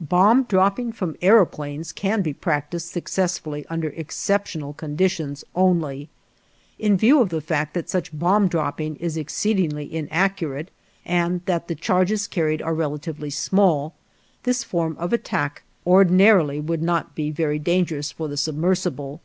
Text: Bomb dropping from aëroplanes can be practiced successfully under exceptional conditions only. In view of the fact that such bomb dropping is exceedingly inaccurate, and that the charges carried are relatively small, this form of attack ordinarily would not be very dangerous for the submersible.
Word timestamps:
Bomb 0.00 0.44
dropping 0.44 0.92
from 0.92 1.16
aëroplanes 1.18 1.94
can 1.94 2.22
be 2.22 2.32
practiced 2.32 2.90
successfully 2.90 3.66
under 3.68 3.88
exceptional 3.90 4.72
conditions 4.72 5.44
only. 5.54 6.08
In 6.78 6.96
view 6.96 7.20
of 7.20 7.28
the 7.28 7.42
fact 7.42 7.74
that 7.74 7.90
such 7.90 8.18
bomb 8.18 8.48
dropping 8.48 8.96
is 8.96 9.18
exceedingly 9.18 9.94
inaccurate, 9.94 10.70
and 11.04 11.42
that 11.44 11.68
the 11.68 11.74
charges 11.74 12.26
carried 12.26 12.62
are 12.62 12.72
relatively 12.72 13.28
small, 13.28 13.92
this 14.44 14.64
form 14.64 14.96
of 14.98 15.12
attack 15.12 15.62
ordinarily 15.86 16.58
would 16.58 16.80
not 16.80 17.14
be 17.14 17.30
very 17.30 17.58
dangerous 17.58 18.10
for 18.12 18.28
the 18.28 18.38
submersible. 18.38 19.20